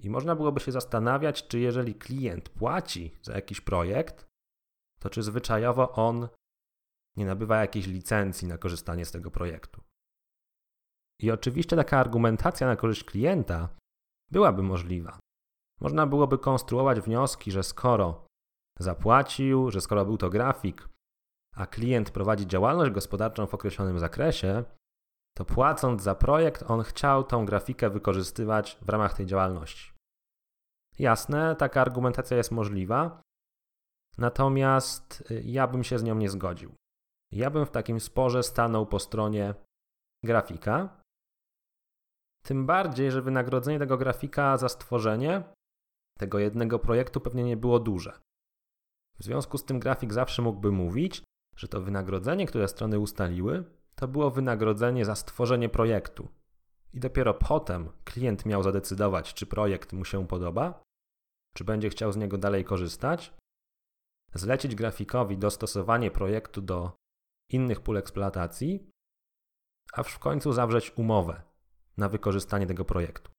I 0.00 0.10
można 0.10 0.36
byłoby 0.36 0.60
się 0.60 0.72
zastanawiać, 0.72 1.48
czy 1.48 1.58
jeżeli 1.58 1.94
klient 1.94 2.48
płaci 2.48 3.16
za 3.22 3.34
jakiś 3.34 3.60
projekt, 3.60 4.26
to 5.00 5.10
czy 5.10 5.22
zwyczajowo 5.22 5.92
on 5.92 6.28
nie 7.16 7.26
nabywa 7.26 7.60
jakiejś 7.60 7.86
licencji 7.86 8.48
na 8.48 8.58
korzystanie 8.58 9.04
z 9.04 9.12
tego 9.12 9.30
projektu. 9.30 9.82
I 11.20 11.30
oczywiście 11.30 11.76
taka 11.76 11.98
argumentacja 11.98 12.66
na 12.66 12.76
korzyść 12.76 13.04
klienta 13.04 13.68
byłaby 14.30 14.62
możliwa. 14.62 15.18
Można 15.80 16.06
byłoby 16.06 16.38
konstruować 16.38 17.00
wnioski, 17.00 17.50
że 17.50 17.62
skoro 17.62 18.26
zapłacił, 18.80 19.70
że 19.70 19.80
skoro 19.80 20.04
był 20.04 20.18
to 20.18 20.30
grafik, 20.30 20.88
a 21.56 21.66
klient 21.66 22.10
prowadzi 22.10 22.46
działalność 22.46 22.92
gospodarczą 22.92 23.46
w 23.46 23.54
określonym 23.54 23.98
zakresie, 23.98 24.64
to 25.36 25.44
płacąc 25.44 26.02
za 26.02 26.14
projekt, 26.14 26.70
on 26.70 26.82
chciał 26.82 27.24
tą 27.24 27.46
grafikę 27.46 27.90
wykorzystywać 27.90 28.78
w 28.82 28.88
ramach 28.88 29.14
tej 29.14 29.26
działalności. 29.26 29.92
Jasne, 30.98 31.56
taka 31.56 31.80
argumentacja 31.80 32.36
jest 32.36 32.50
możliwa, 32.50 33.22
natomiast 34.18 35.30
y, 35.30 35.42
ja 35.44 35.66
bym 35.66 35.84
się 35.84 35.98
z 35.98 36.02
nią 36.02 36.14
nie 36.14 36.30
zgodził. 36.30 36.74
Ja 37.32 37.50
bym 37.50 37.66
w 37.66 37.70
takim 37.70 38.00
sporze 38.00 38.42
stanął 38.42 38.86
po 38.86 38.98
stronie 38.98 39.54
grafika. 40.24 41.02
Tym 42.42 42.66
bardziej, 42.66 43.10
że 43.10 43.22
wynagrodzenie 43.22 43.78
tego 43.78 43.96
grafika 43.96 44.56
za 44.56 44.68
stworzenie 44.68 45.42
tego 46.18 46.38
jednego 46.38 46.78
projektu 46.78 47.20
pewnie 47.20 47.44
nie 47.44 47.56
było 47.56 47.80
duże. 47.80 48.20
W 49.20 49.24
związku 49.24 49.58
z 49.58 49.64
tym 49.64 49.80
grafik 49.80 50.12
zawsze 50.12 50.42
mógłby 50.42 50.72
mówić, 50.72 51.22
że 51.56 51.68
to 51.68 51.80
wynagrodzenie, 51.80 52.46
które 52.46 52.68
strony 52.68 52.98
ustaliły, 52.98 53.64
to 53.94 54.08
było 54.08 54.30
wynagrodzenie 54.30 55.04
za 55.04 55.14
stworzenie 55.14 55.68
projektu. 55.68 56.28
I 56.92 57.00
dopiero 57.00 57.34
potem 57.34 57.90
klient 58.04 58.46
miał 58.46 58.62
zadecydować, 58.62 59.34
czy 59.34 59.46
projekt 59.46 59.92
mu 59.92 60.04
się 60.04 60.26
podoba, 60.26 60.82
czy 61.56 61.64
będzie 61.64 61.90
chciał 61.90 62.12
z 62.12 62.16
niego 62.16 62.38
dalej 62.38 62.64
korzystać, 62.64 63.34
zlecić 64.34 64.74
grafikowi 64.74 65.38
dostosowanie 65.38 66.10
projektu 66.10 66.62
do 66.62 66.92
innych 67.48 67.80
pól 67.80 67.96
eksploatacji, 67.96 68.90
a 69.92 70.02
w 70.02 70.18
końcu 70.18 70.52
zawrzeć 70.52 70.92
umowę 70.96 71.42
na 71.96 72.08
wykorzystanie 72.08 72.66
tego 72.66 72.84
projektu. 72.84 73.30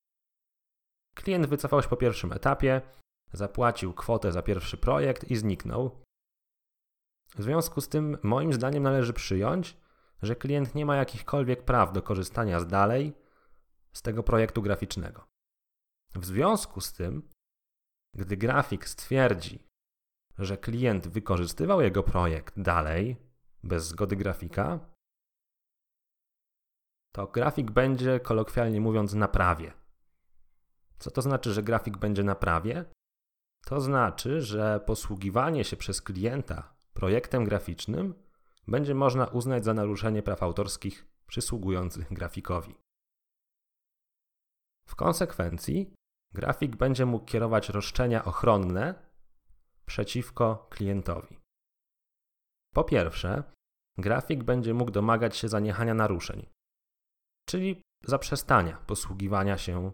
Klient 1.15 1.45
wycofał 1.45 1.81
się 1.81 1.89
po 1.89 1.97
pierwszym 1.97 2.33
etapie, 2.33 2.81
zapłacił 3.33 3.93
kwotę 3.93 4.31
za 4.31 4.41
pierwszy 4.41 4.77
projekt 4.77 5.31
i 5.31 5.35
zniknął. 5.35 6.03
W 7.35 7.43
związku 7.43 7.81
z 7.81 7.89
tym, 7.89 8.17
moim 8.23 8.53
zdaniem, 8.53 8.83
należy 8.83 9.13
przyjąć, 9.13 9.77
że 10.21 10.35
klient 10.35 10.75
nie 10.75 10.85
ma 10.85 10.95
jakichkolwiek 10.95 11.65
praw 11.65 11.93
do 11.93 12.01
korzystania 12.01 12.59
z 12.59 12.67
dalej 12.67 13.13
z 13.93 14.01
tego 14.01 14.23
projektu 14.23 14.61
graficznego. 14.61 15.27
W 16.15 16.25
związku 16.25 16.81
z 16.81 16.93
tym, 16.93 17.29
gdy 18.13 18.37
grafik 18.37 18.87
stwierdzi, 18.87 19.67
że 20.37 20.57
klient 20.57 21.07
wykorzystywał 21.07 21.81
jego 21.81 22.03
projekt 22.03 22.61
dalej, 22.61 23.17
bez 23.63 23.87
zgody 23.87 24.15
grafika, 24.15 24.79
to 27.11 27.27
grafik 27.27 27.71
będzie, 27.71 28.19
kolokwialnie 28.19 28.81
mówiąc, 28.81 29.13
na 29.13 29.27
prawie. 29.27 29.73
Co 30.99 31.11
to 31.11 31.21
znaczy, 31.21 31.53
że 31.53 31.63
grafik 31.63 31.97
będzie 31.97 32.23
na 32.23 32.35
prawie? 32.35 32.85
To 33.65 33.81
znaczy, 33.81 34.41
że 34.41 34.79
posługiwanie 34.85 35.63
się 35.63 35.77
przez 35.77 36.01
klienta 36.01 36.75
projektem 36.93 37.43
graficznym 37.43 38.13
będzie 38.67 38.95
można 38.95 39.25
uznać 39.25 39.65
za 39.65 39.73
naruszenie 39.73 40.23
praw 40.23 40.43
autorskich 40.43 41.07
przysługujących 41.27 42.13
grafikowi. 42.13 42.75
W 44.87 44.95
konsekwencji 44.95 45.93
grafik 46.33 46.75
będzie 46.75 47.05
mógł 47.05 47.25
kierować 47.25 47.69
roszczenia 47.69 48.25
ochronne 48.25 49.11
przeciwko 49.85 50.67
klientowi. 50.69 51.39
Po 52.73 52.83
pierwsze, 52.83 53.43
grafik 53.97 54.43
będzie 54.43 54.73
mógł 54.73 54.91
domagać 54.91 55.37
się 55.37 55.49
zaniechania 55.49 55.93
naruszeń, 55.93 56.49
czyli 57.49 57.81
zaprzestania 58.03 58.77
posługiwania 58.77 59.57
się 59.57 59.91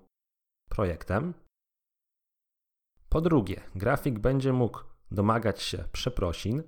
projektem. 0.70 1.34
Po 3.10 3.22
drugie, 3.22 3.62
grafik 3.76 4.20
będzie 4.20 4.54
mógł 4.54 4.84
domagać 5.12 5.62
się 5.62 5.90
przeprosin 5.92 6.64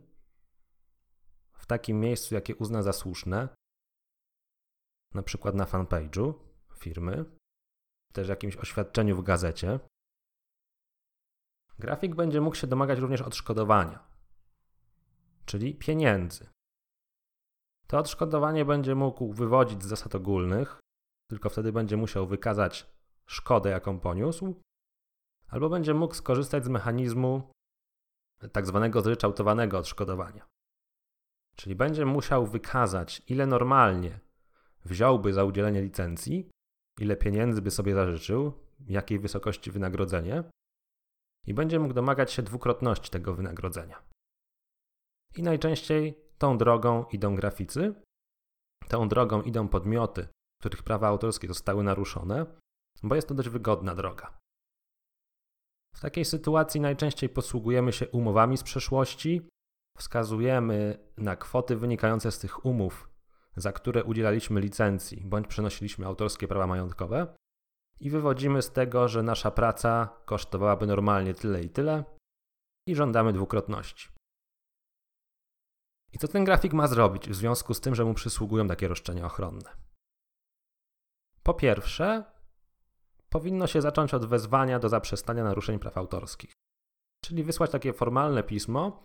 w 1.54 1.66
takim 1.66 2.00
miejscu, 2.00 2.36
jakie 2.36 2.56
uzna 2.56 2.84
za 2.84 2.94
słuszne, 2.94 3.50
na 5.14 5.24
przykład 5.24 5.56
na 5.56 5.66
fanpage'u 5.66 6.34
firmy, 6.78 7.26
też 8.14 8.28
jakimś 8.28 8.58
oświadczeniu 8.58 9.16
w 9.16 9.24
gazecie. 9.24 9.80
Grafik 11.80 12.16
będzie 12.16 12.42
mógł 12.42 12.56
się 12.56 12.68
domagać 12.68 13.00
również 13.00 13.22
odszkodowania, 13.22 14.08
czyli 15.46 15.76
pieniędzy. 15.76 16.50
To 17.88 17.98
odszkodowanie 17.98 18.66
będzie 18.66 18.96
mógł 18.96 19.34
wywodzić 19.34 19.84
z 19.84 19.88
zasad 19.88 20.16
ogólnych, 20.16 20.80
tylko 21.30 21.50
wtedy 21.50 21.72
będzie 21.72 21.98
musiał 21.98 22.28
wykazać 22.28 22.88
szkodę, 23.26 23.70
jaką 23.70 24.00
poniósł, 24.00 24.62
albo 25.50 25.70
będzie 25.70 25.94
mógł 25.94 26.14
skorzystać 26.14 26.66
z 26.66 26.70
mechanizmu 26.70 27.52
tak 28.52 28.68
zwanego 28.68 29.02
zryczałtowanego 29.02 29.78
odszkodowania. 29.78 30.46
Czyli 31.56 31.76
będzie 31.76 32.06
musiał 32.06 32.46
wykazać, 32.46 33.22
ile 33.28 33.46
normalnie 33.46 34.20
wziąłby 34.86 35.34
za 35.34 35.44
udzielenie 35.44 35.82
licencji, 35.82 36.50
ile 37.00 37.16
pieniędzy 37.16 37.62
by 37.62 37.72
sobie 37.72 37.96
zażyczył, 37.96 38.54
jakiej 38.88 39.20
wysokości 39.20 39.72
wynagrodzenie, 39.72 40.44
i 41.48 41.54
będzie 41.54 41.80
mógł 41.80 41.94
domagać 41.94 42.32
się 42.32 42.42
dwukrotności 42.42 43.12
tego 43.12 43.34
wynagrodzenia. 43.36 44.04
I 45.36 45.44
najczęściej 45.44 46.16
tą 46.38 46.58
drogą 46.58 47.06
idą 47.06 47.36
graficy, 47.36 47.94
tą 48.88 49.10
drogą 49.10 49.42
idą 49.42 49.68
podmioty, 49.68 50.28
których 50.62 50.84
prawa 50.84 51.08
autorskie 51.08 51.48
zostały 51.48 51.84
naruszone, 51.84 52.46
bo 53.04 53.16
jest 53.16 53.28
to 53.28 53.34
dość 53.34 53.50
wygodna 53.50 53.96
droga. 53.96 54.38
W 55.96 56.00
takiej 56.02 56.26
sytuacji 56.26 56.82
najczęściej 56.82 57.30
posługujemy 57.30 57.94
się 57.94 58.08
umowami 58.08 58.58
z 58.58 58.64
przeszłości, 58.64 59.50
wskazujemy 59.98 61.10
na 61.18 61.36
kwoty 61.36 61.76
wynikające 61.76 62.32
z 62.32 62.40
tych 62.40 62.66
umów, 62.66 63.10
za 63.56 63.72
które 63.72 64.04
udzielaliśmy 64.04 64.62
licencji 64.62 65.24
bądź 65.26 65.48
przenosiliśmy 65.48 66.06
autorskie 66.06 66.48
prawa 66.48 66.68
majątkowe 66.68 67.36
i 68.00 68.10
wywodzimy 68.10 68.62
z 68.62 68.72
tego, 68.72 69.08
że 69.08 69.24
nasza 69.24 69.52
praca 69.52 70.10
kosztowałaby 70.26 70.88
normalnie 70.88 71.34
tyle 71.34 71.62
i 71.64 71.70
tyle 71.70 72.04
i 72.88 72.96
żądamy 72.96 73.34
dwukrotności. 73.34 74.10
I 76.14 76.18
co 76.18 76.28
ten 76.28 76.44
grafik 76.44 76.74
ma 76.74 76.88
zrobić 76.88 77.30
w 77.30 77.36
związku 77.36 77.74
z 77.74 77.82
tym, 77.82 77.96
że 77.96 78.06
mu 78.06 78.14
przysługują 78.14 78.68
takie 78.68 78.88
roszczenia 78.88 79.26
ochronne? 79.26 79.70
Po 81.44 81.54
pierwsze, 81.54 82.24
powinno 83.30 83.68
się 83.68 83.82
zacząć 83.82 84.14
od 84.14 84.26
wezwania 84.26 84.80
do 84.80 84.90
zaprzestania 84.90 85.44
naruszeń 85.44 85.80
praw 85.80 85.98
autorskich. 85.98 86.52
Czyli 87.26 87.44
wysłać 87.44 87.72
takie 87.72 87.94
formalne 87.94 88.44
pismo, 88.44 89.04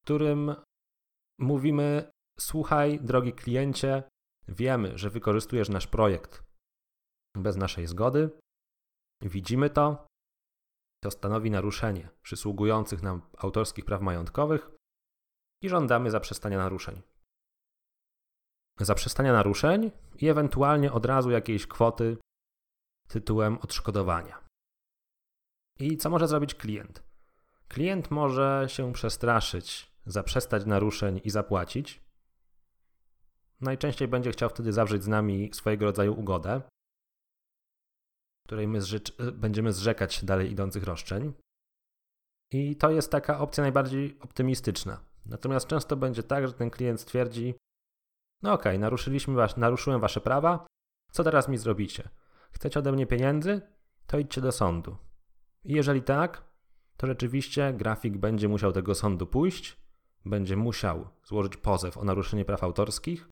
w 0.00 0.04
którym 0.04 0.54
mówimy: 1.40 2.10
Słuchaj, 2.40 3.00
drogi 3.00 3.32
kliencie, 3.32 4.02
wiemy, 4.48 4.98
że 4.98 5.10
wykorzystujesz 5.10 5.68
nasz 5.68 5.86
projekt 5.86 6.42
bez 7.36 7.56
naszej 7.56 7.86
zgody, 7.86 8.30
widzimy 9.22 9.70
to, 9.70 10.06
to 11.04 11.10
stanowi 11.10 11.50
naruszenie 11.50 12.08
przysługujących 12.22 13.02
nam 13.02 13.22
autorskich 13.38 13.84
praw 13.84 14.00
majątkowych 14.00 14.70
i 15.62 15.68
żądamy 15.68 16.10
zaprzestania 16.10 16.58
naruszeń. 16.58 17.02
Zaprzestania 18.80 19.32
naruszeń 19.32 19.90
i 20.18 20.28
ewentualnie 20.28 20.92
od 20.92 21.06
razu 21.06 21.30
jakiejś 21.30 21.66
kwoty 21.66 22.16
tytułem 23.08 23.58
odszkodowania. 23.58 24.44
I 25.78 25.96
co 25.96 26.10
może 26.10 26.28
zrobić 26.28 26.54
klient? 26.54 27.02
Klient 27.68 28.10
może 28.10 28.66
się 28.68 28.92
przestraszyć, 28.92 29.92
zaprzestać 30.06 30.66
naruszeń 30.66 31.20
i 31.24 31.30
zapłacić. 31.30 32.00
Najczęściej 33.60 34.08
będzie 34.08 34.30
chciał 34.30 34.48
wtedy 34.48 34.72
zawrzeć 34.72 35.02
z 35.02 35.08
nami 35.08 35.50
swojego 35.54 35.84
rodzaju 35.84 36.20
ugodę, 36.20 36.62
której 38.46 38.68
my 38.68 38.78
będziemy 39.32 39.72
zrzekać 39.72 40.24
dalej 40.24 40.50
idących 40.50 40.84
roszczeń. 40.84 41.32
I 42.52 42.76
to 42.76 42.90
jest 42.90 43.10
taka 43.10 43.38
opcja 43.38 43.62
najbardziej 43.62 44.18
optymistyczna. 44.20 45.00
Natomiast 45.26 45.66
często 45.66 45.96
będzie 45.96 46.22
tak, 46.22 46.46
że 46.46 46.52
ten 46.52 46.70
klient 46.70 47.00
stwierdzi: 47.00 47.54
No 48.42 48.52
okej, 48.52 48.72
okay, 48.72 48.78
naruszyliśmy 48.78 49.34
was, 49.34 49.56
naruszyłem 49.56 50.00
wasze 50.00 50.20
prawa, 50.20 50.66
co 51.12 51.24
teraz 51.24 51.48
mi 51.48 51.58
zrobicie? 51.58 52.08
Chcecie 52.50 52.78
ode 52.78 52.92
mnie 52.92 53.06
pieniędzy? 53.06 53.60
To 54.06 54.18
idźcie 54.18 54.40
do 54.40 54.52
sądu. 54.52 54.96
I 55.64 55.72
jeżeli 55.72 56.02
tak, 56.02 56.44
to 56.96 57.06
rzeczywiście 57.06 57.72
grafik 57.72 58.18
będzie 58.18 58.48
musiał 58.48 58.72
tego 58.72 58.94
sądu 58.94 59.26
pójść, 59.26 59.76
będzie 60.24 60.56
musiał 60.56 61.08
złożyć 61.24 61.56
pozew 61.56 61.98
o 61.98 62.04
naruszenie 62.04 62.44
praw 62.44 62.62
autorskich, 62.64 63.28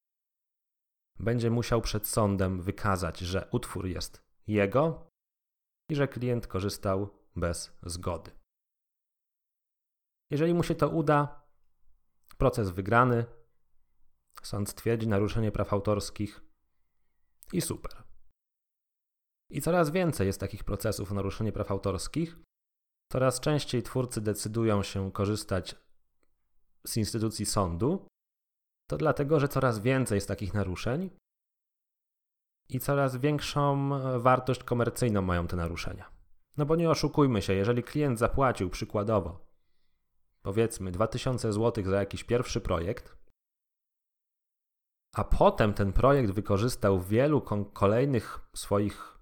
będzie 1.18 1.50
musiał 1.50 1.80
przed 1.80 2.06
sądem 2.06 2.62
wykazać, 2.62 3.18
że 3.18 3.49
utwór 3.50 3.87
jest 3.87 4.23
jego 4.46 5.11
i 5.88 5.94
że 5.94 6.08
klient 6.08 6.46
korzystał 6.46 7.08
bez 7.37 7.78
zgody. 7.82 8.30
Jeżeli 10.30 10.54
mu 10.54 10.62
się 10.62 10.75
to 10.75 10.88
uda, 10.88 11.42
proces 12.38 12.70
wygrany, 12.70 13.25
sąd 14.42 14.68
stwierdzi 14.70 15.08
naruszenie 15.08 15.52
praw 15.52 15.73
autorskich 15.73 16.40
i 17.52 17.61
super. 17.61 18.05
I 19.50 19.61
coraz 19.61 19.91
więcej 19.91 20.26
jest 20.26 20.41
takich 20.41 20.65
procesów 20.65 21.13
o 21.13 21.15
naruszenie 21.15 21.52
praw 21.52 21.71
autorskich. 21.71 22.37
Coraz 23.13 23.41
częściej 23.41 23.82
twórcy 23.82 24.21
decydują 24.21 24.82
się 24.82 25.13
korzystać 25.13 25.76
z 26.87 26.97
instytucji 26.97 27.47
sądu. 27.47 28.09
To 28.91 28.97
dlatego, 28.97 29.41
że 29.41 29.49
coraz 29.49 29.78
więcej 29.78 30.17
jest 30.17 30.28
takich 30.28 30.54
naruszeń 30.54 31.11
i 32.69 32.80
coraz 32.80 33.17
większą 33.17 33.91
wartość 34.21 34.65
komercyjną 34.65 35.23
mają 35.23 35.47
te 35.47 35.56
naruszenia. 35.56 36.11
No 36.56 36.67
bo 36.67 36.76
nie 36.76 36.91
oszukujmy 36.91 37.43
się, 37.43 37.52
jeżeli 37.52 37.82
klient 37.82 38.19
zapłacił 38.19 38.71
przykładowo 38.71 39.47
powiedzmy 40.47 40.91
2000 40.91 41.52
zł 41.52 41.85
za 41.85 42.00
jakiś 42.00 42.25
pierwszy 42.25 42.61
projekt, 42.61 43.17
a 45.15 45.25
potem 45.25 45.75
ten 45.75 45.93
projekt 45.93 46.30
wykorzystał 46.30 46.99
w 46.99 47.09
wielu 47.09 47.41
kolejnych 47.73 48.41
swoich 48.54 49.16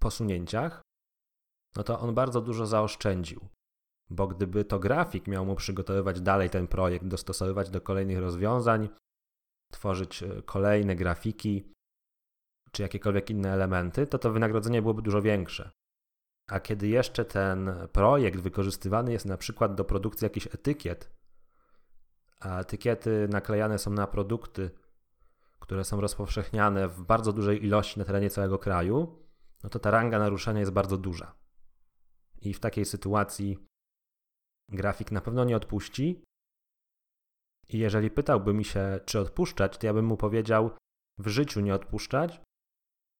posunięciach, 0.00 0.82
no 1.76 1.82
to 1.82 2.00
on 2.00 2.14
bardzo 2.14 2.40
dużo 2.40 2.66
zaoszczędził. 2.66 3.48
Bo 4.10 4.26
gdyby 4.26 4.64
to 4.64 4.78
grafik 4.78 5.26
miał 5.26 5.46
mu 5.46 5.56
przygotowywać 5.56 6.20
dalej 6.20 6.50
ten 6.50 6.66
projekt, 6.66 7.06
dostosowywać 7.06 7.70
do 7.70 7.80
kolejnych 7.80 8.18
rozwiązań, 8.18 8.88
tworzyć 9.72 10.22
e, 10.22 10.42
kolejne 10.42 10.96
grafiki 10.96 11.72
czy 12.72 12.82
jakiekolwiek 12.82 13.30
inne 13.30 13.52
elementy, 13.52 14.06
to 14.06 14.18
to 14.18 14.32
wynagrodzenie 14.32 14.82
byłoby 14.82 15.02
dużo 15.02 15.22
większe. 15.22 15.70
A 16.48 16.60
kiedy 16.60 16.88
jeszcze 16.88 17.24
ten 17.24 17.70
projekt 17.92 18.40
wykorzystywany 18.40 19.12
jest 19.12 19.26
na 19.26 19.36
przykład 19.36 19.74
do 19.74 19.84
produkcji 19.84 20.24
jakichś 20.24 20.46
etykiet, 20.46 21.10
a 22.40 22.60
etykiety 22.60 23.28
naklejane 23.30 23.78
są 23.78 23.90
na 23.90 24.06
produkty, 24.06 24.70
które 25.60 25.84
są 25.84 26.00
rozpowszechniane 26.00 26.88
w 26.88 27.02
bardzo 27.02 27.32
dużej 27.32 27.64
ilości 27.64 27.98
na 27.98 28.04
terenie 28.04 28.30
całego 28.30 28.58
kraju, 28.58 29.19
no 29.62 29.70
to 29.70 29.78
ta 29.78 29.90
ranga 29.90 30.18
naruszenia 30.18 30.60
jest 30.60 30.72
bardzo 30.72 30.98
duża. 30.98 31.34
I 32.40 32.54
w 32.54 32.60
takiej 32.60 32.84
sytuacji 32.84 33.58
grafik 34.68 35.12
na 35.12 35.20
pewno 35.20 35.44
nie 35.44 35.56
odpuści. 35.56 36.24
I 37.68 37.78
jeżeli 37.78 38.10
pytałby 38.10 38.54
mi 38.54 38.64
się, 38.64 39.00
czy 39.06 39.20
odpuszczać, 39.20 39.78
to 39.78 39.86
ja 39.86 39.94
bym 39.94 40.04
mu 40.04 40.16
powiedział: 40.16 40.70
w 41.18 41.28
życiu 41.28 41.60
nie 41.60 41.74
odpuszczać. 41.74 42.40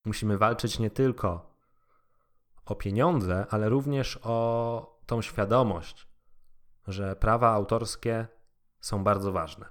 Musimy 0.04 0.38
walczyć 0.38 0.78
nie 0.78 0.90
tylko 0.90 1.56
o 2.64 2.74
pieniądze, 2.74 3.46
ale 3.50 3.68
również 3.68 4.18
o 4.22 5.00
tą 5.06 5.22
świadomość, 5.22 6.08
że 6.86 7.16
prawa 7.16 7.50
autorskie 7.50 8.26
są 8.80 9.04
bardzo 9.04 9.32
ważne. 9.32 9.68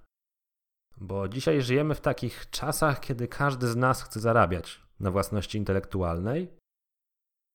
Bo 0.98 1.28
dzisiaj 1.28 1.62
żyjemy 1.62 1.96
w 1.96 2.02
takich 2.02 2.50
czasach, 2.50 3.00
kiedy 3.00 3.28
każdy 3.28 3.68
z 3.68 3.76
nas 3.76 4.02
chce 4.02 4.20
zarabiać 4.20 4.82
na 5.00 5.12
własności 5.12 5.58
intelektualnej, 5.58 6.59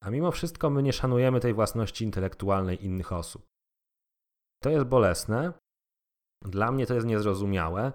a 0.04 0.10
mimo 0.10 0.30
wszystko 0.30 0.70
my 0.70 0.82
nie 0.82 0.92
szanujemy 0.92 1.40
tej 1.40 1.54
własności 1.54 2.04
intelektualnej 2.04 2.84
innych 2.84 3.12
osób. 3.12 3.46
To 4.62 4.70
jest 4.70 4.86
bolesne. 4.86 5.52
Dla 6.42 6.72
mnie 6.72 6.86
to 6.86 6.94
jest 6.94 7.06
niezrozumiałe, 7.06 7.92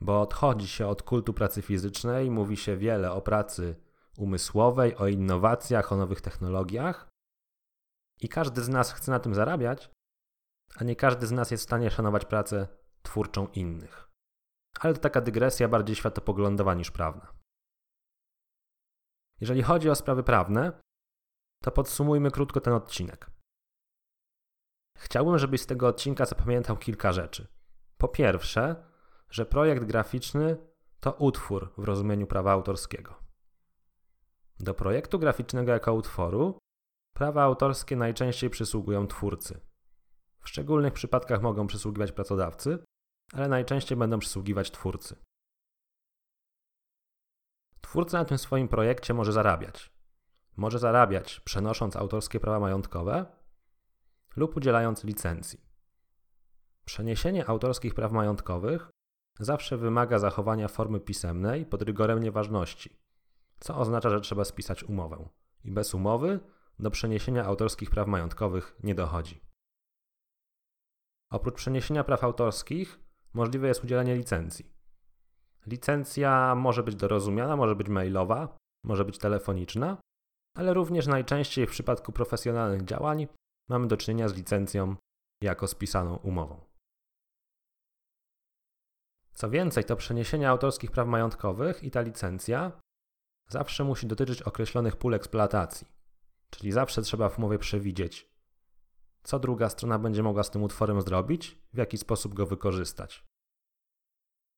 bo 0.00 0.20
odchodzi 0.20 0.68
się 0.68 0.86
od 0.86 1.02
kultu 1.02 1.34
pracy 1.34 1.62
fizycznej, 1.62 2.30
mówi 2.30 2.56
się 2.56 2.76
wiele 2.76 3.12
o 3.12 3.20
pracy 3.20 3.76
umysłowej, 4.16 4.96
o 4.96 5.06
innowacjach, 5.06 5.92
o 5.92 5.96
nowych 5.96 6.20
technologiach 6.20 7.08
i 8.20 8.28
każdy 8.28 8.62
z 8.62 8.68
nas 8.68 8.92
chce 8.92 9.10
na 9.10 9.20
tym 9.20 9.34
zarabiać, 9.34 9.90
a 10.76 10.84
nie 10.84 10.96
każdy 10.96 11.26
z 11.26 11.32
nas 11.32 11.50
jest 11.50 11.64
w 11.64 11.66
stanie 11.66 11.90
szanować 11.90 12.24
pracę 12.24 12.68
twórczą 13.02 13.46
innych. 13.46 14.08
Ale 14.80 14.94
to 14.94 15.00
taka 15.00 15.20
dygresja 15.20 15.68
bardziej 15.68 15.96
światopoglądowa 15.96 16.74
niż 16.74 16.90
prawna. 16.90 17.32
Jeżeli 19.40 19.62
chodzi 19.62 19.90
o 19.90 19.94
sprawy 19.94 20.22
prawne, 20.22 20.87
to 21.62 21.70
podsumujmy 21.70 22.30
krótko 22.30 22.60
ten 22.60 22.74
odcinek. 22.74 23.30
Chciałbym, 24.96 25.38
żebyś 25.38 25.60
z 25.60 25.66
tego 25.66 25.88
odcinka 25.88 26.24
zapamiętał 26.24 26.76
kilka 26.76 27.12
rzeczy. 27.12 27.46
Po 27.98 28.08
pierwsze, 28.08 28.84
że 29.30 29.46
projekt 29.46 29.84
graficzny 29.84 30.56
to 31.00 31.12
utwór 31.12 31.72
w 31.78 31.84
rozumieniu 31.84 32.26
prawa 32.26 32.52
autorskiego. 32.52 33.14
Do 34.60 34.74
projektu 34.74 35.18
graficznego 35.18 35.72
jako 35.72 35.94
utworu 35.94 36.58
prawa 37.14 37.42
autorskie 37.42 37.96
najczęściej 37.96 38.50
przysługują 38.50 39.06
twórcy. 39.06 39.60
W 40.40 40.48
szczególnych 40.48 40.92
przypadkach 40.92 41.42
mogą 41.42 41.66
przysługiwać 41.66 42.12
pracodawcy, 42.12 42.78
ale 43.32 43.48
najczęściej 43.48 43.98
będą 43.98 44.18
przysługiwać 44.18 44.70
twórcy. 44.70 45.16
Twórca 47.80 48.18
na 48.18 48.24
tym 48.24 48.38
swoim 48.38 48.68
projekcie 48.68 49.14
może 49.14 49.32
zarabiać 49.32 49.97
może 50.58 50.78
zarabiać 50.78 51.40
przenosząc 51.40 51.96
autorskie 51.96 52.40
prawa 52.40 52.60
majątkowe 52.60 53.26
lub 54.36 54.56
udzielając 54.56 55.04
licencji. 55.04 55.60
Przeniesienie 56.84 57.48
autorskich 57.48 57.94
praw 57.94 58.12
majątkowych 58.12 58.90
zawsze 59.40 59.76
wymaga 59.76 60.18
zachowania 60.18 60.68
formy 60.68 61.00
pisemnej 61.00 61.66
pod 61.66 61.82
rygorem 61.82 62.22
nieważności, 62.22 62.98
co 63.60 63.76
oznacza, 63.76 64.10
że 64.10 64.20
trzeba 64.20 64.44
spisać 64.44 64.84
umowę. 64.84 65.28
I 65.64 65.70
bez 65.70 65.94
umowy 65.94 66.40
do 66.78 66.90
przeniesienia 66.90 67.44
autorskich 67.44 67.90
praw 67.90 68.06
majątkowych 68.06 68.76
nie 68.82 68.94
dochodzi. 68.94 69.40
Oprócz 71.30 71.54
przeniesienia 71.54 72.04
praw 72.04 72.24
autorskich 72.24 73.00
możliwe 73.34 73.68
jest 73.68 73.84
udzielenie 73.84 74.16
licencji. 74.16 74.72
Licencja 75.66 76.54
może 76.54 76.82
być 76.82 76.94
dorozumiana, 76.94 77.56
może 77.56 77.76
być 77.76 77.88
mailowa, 77.88 78.56
może 78.84 79.04
być 79.04 79.18
telefoniczna, 79.18 79.96
ale 80.58 80.74
również 80.74 81.06
najczęściej 81.06 81.66
w 81.66 81.70
przypadku 81.70 82.12
profesjonalnych 82.12 82.84
działań 82.84 83.26
mamy 83.68 83.86
do 83.86 83.96
czynienia 83.96 84.28
z 84.28 84.34
licencją 84.34 84.96
jako 85.42 85.66
spisaną 85.66 86.16
umową. 86.16 86.60
Co 89.34 89.50
więcej, 89.50 89.84
to 89.84 89.96
przeniesienie 89.96 90.48
autorskich 90.48 90.90
praw 90.90 91.08
majątkowych 91.08 91.82
i 91.82 91.90
ta 91.90 92.00
licencja 92.00 92.80
zawsze 93.48 93.84
musi 93.84 94.06
dotyczyć 94.06 94.42
określonych 94.42 94.96
pól 94.96 95.14
eksploatacji, 95.14 95.86
czyli 96.50 96.72
zawsze 96.72 97.02
trzeba 97.02 97.28
w 97.28 97.38
umowie 97.38 97.58
przewidzieć, 97.58 98.30
co 99.22 99.38
druga 99.38 99.68
strona 99.68 99.98
będzie 99.98 100.22
mogła 100.22 100.42
z 100.42 100.50
tym 100.50 100.62
utworem 100.62 101.02
zrobić, 101.02 101.58
w 101.72 101.76
jaki 101.76 101.98
sposób 101.98 102.34
go 102.34 102.46
wykorzystać. 102.46 103.24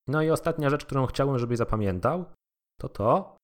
No 0.07 0.21
i 0.21 0.29
ostatnia 0.29 0.69
rzecz, 0.69 0.85
którą 0.85 1.05
chciałbym, 1.05 1.39
żebyś 1.39 1.57
zapamiętał, 1.57 2.25
to 2.79 2.89
to, 2.89 3.37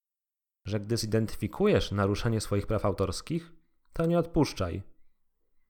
że 0.68 0.80
gdy 0.80 0.98
zidentyfikujesz 0.98 1.92
naruszenie 1.92 2.42
swoich 2.42 2.68
praw 2.68 2.86
autorskich, 2.86 3.54
to 3.94 4.06
nie 4.06 4.20
odpuszczaj, 4.20 4.84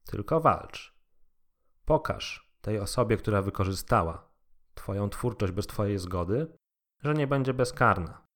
tylko 0.05 0.39
walcz. 0.39 0.97
Pokaż 1.85 2.51
tej 2.61 2.79
osobie, 2.79 3.17
która 3.17 3.41
wykorzystała 3.41 4.27
Twoją 4.73 5.09
twórczość 5.09 5.53
bez 5.53 5.67
Twojej 5.67 5.97
zgody, 5.97 6.57
że 7.03 7.13
nie 7.13 7.27
będzie 7.27 7.53
bezkarna. 7.53 8.27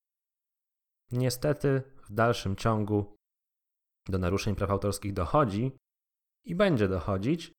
Niestety, 1.12 1.82
w 2.08 2.12
dalszym 2.12 2.56
ciągu 2.56 3.16
do 4.08 4.18
naruszeń 4.18 4.54
praw 4.54 4.70
autorskich 4.70 5.12
dochodzi 5.12 5.76
i 6.44 6.54
będzie 6.54 6.88
dochodzić, 6.88 7.52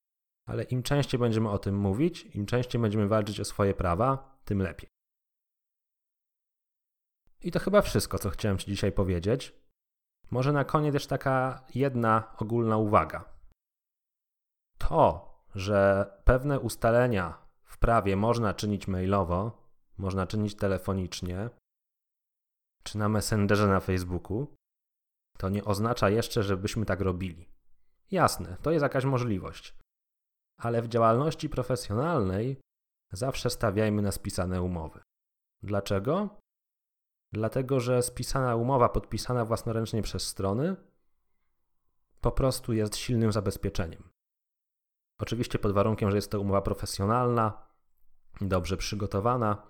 ale 0.45 0.63
im 0.63 0.83
częściej 0.83 1.19
będziemy 1.19 1.49
o 1.49 1.59
tym 1.59 1.77
mówić, 1.77 2.35
im 2.35 2.45
częściej 2.45 2.81
będziemy 2.81 3.07
walczyć 3.07 3.39
o 3.39 3.45
swoje 3.45 3.73
prawa, 3.73 4.39
tym 4.45 4.61
lepiej. 4.61 4.92
I 7.43 7.51
to 7.51 7.59
chyba 7.59 7.81
wszystko, 7.81 8.19
co 8.19 8.29
chciałem 8.29 8.57
Ci 8.57 8.65
dzisiaj 8.65 8.91
powiedzieć. 8.91 9.53
Może 10.31 10.51
na 10.51 10.65
koniec 10.65 10.93
też 10.93 11.07
taka 11.07 11.65
jedna 11.75 12.37
ogólna 12.37 12.77
uwaga. 12.77 13.33
To, 14.77 15.33
że 15.55 16.05
pewne 16.23 16.59
ustalenia 16.59 17.37
w 17.63 17.77
prawie 17.77 18.15
można 18.15 18.53
czynić 18.53 18.87
mailowo, 18.87 19.67
można 19.97 20.27
czynić 20.27 20.55
telefonicznie, 20.55 21.49
czy 22.83 22.97
na 22.97 23.09
Messengerze 23.09 23.67
na 23.67 23.79
Facebooku, 23.79 24.55
to 25.37 25.49
nie 25.49 25.63
oznacza 25.65 26.09
jeszcze, 26.09 26.43
żebyśmy 26.43 26.85
tak 26.85 27.01
robili. 27.01 27.49
Jasne, 28.11 28.57
to 28.61 28.71
jest 28.71 28.83
jakaś 28.83 29.05
możliwość. 29.05 29.75
Ale 30.59 30.81
w 30.81 30.87
działalności 30.87 31.49
profesjonalnej 31.49 32.61
zawsze 33.11 33.49
stawiajmy 33.49 34.01
na 34.01 34.11
spisane 34.11 34.61
umowy. 34.61 35.01
Dlaczego? 35.63 36.42
Dlatego, 37.33 37.79
że 37.79 38.03
spisana 38.03 38.55
umowa 38.55 38.89
podpisana 38.89 39.45
własnoręcznie 39.45 40.01
przez 40.01 40.27
strony 40.27 40.75
po 42.21 42.31
prostu 42.31 42.73
jest 42.73 42.95
silnym 42.95 43.31
zabezpieczeniem. 43.31 44.09
Oczywiście 45.19 45.59
pod 45.59 45.71
warunkiem, 45.71 46.11
że 46.11 46.17
jest 46.17 46.31
to 46.31 46.41
umowa 46.41 46.61
profesjonalna, 46.61 47.67
dobrze 48.41 48.77
przygotowana 48.77 49.67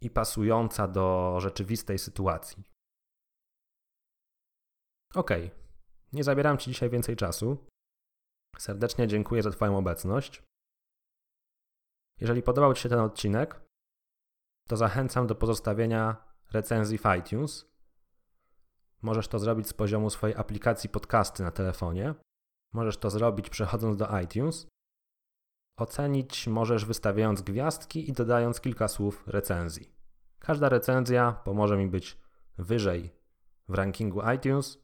i 0.00 0.10
pasująca 0.10 0.88
do 0.88 1.36
rzeczywistej 1.40 1.98
sytuacji. 1.98 2.64
Ok, 5.14 5.30
nie 6.12 6.24
zabieram 6.24 6.58
Ci 6.58 6.70
dzisiaj 6.70 6.90
więcej 6.90 7.16
czasu. 7.16 7.66
Serdecznie 8.58 9.08
dziękuję 9.08 9.42
za 9.42 9.50
Twoją 9.50 9.78
obecność. 9.78 10.42
Jeżeli 12.20 12.42
podobał 12.42 12.74
Ci 12.74 12.82
się 12.82 12.88
ten 12.88 13.00
odcinek, 13.00 13.63
to 14.68 14.76
zachęcam 14.76 15.26
do 15.26 15.34
pozostawienia 15.34 16.16
recenzji 16.52 16.98
w 16.98 17.04
iTunes. 17.18 17.74
Możesz 19.02 19.28
to 19.28 19.38
zrobić 19.38 19.68
z 19.68 19.72
poziomu 19.72 20.10
swojej 20.10 20.36
aplikacji 20.36 20.90
podcasty 20.90 21.42
na 21.42 21.50
telefonie. 21.50 22.14
Możesz 22.72 22.96
to 22.96 23.10
zrobić 23.10 23.50
przechodząc 23.50 23.96
do 23.96 24.20
iTunes. 24.20 24.66
Ocenić 25.76 26.46
możesz 26.46 26.84
wystawiając 26.84 27.42
gwiazdki 27.42 28.10
i 28.10 28.12
dodając 28.12 28.60
kilka 28.60 28.88
słów 28.88 29.24
recenzji. 29.26 29.94
Każda 30.38 30.68
recenzja 30.68 31.32
pomoże 31.32 31.76
mi 31.76 31.88
być 31.88 32.18
wyżej 32.58 33.12
w 33.68 33.74
rankingu 33.74 34.30
iTunes 34.30 34.78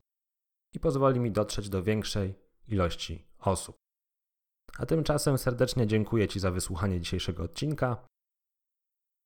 i 0.72 0.80
pozwoli 0.80 1.20
mi 1.20 1.30
dotrzeć 1.30 1.68
do 1.68 1.82
większej 1.82 2.34
ilości 2.68 3.26
osób. 3.38 3.76
A 4.78 4.86
tymczasem 4.86 5.38
serdecznie 5.38 5.86
dziękuję 5.86 6.28
Ci 6.28 6.40
za 6.40 6.50
wysłuchanie 6.50 7.00
dzisiejszego 7.00 7.42
odcinka 7.42 8.09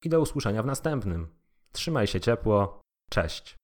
i 0.04 0.08
do 0.08 0.20
usłyszenia 0.20 0.62
w 0.62 0.66
następnym. 0.66 1.28
Trzymaj 1.72 2.06
się 2.06 2.20
ciepło. 2.20 2.80
Cześć. 3.10 3.56